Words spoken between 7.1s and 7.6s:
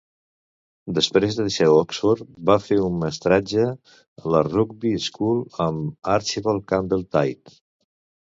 Tait.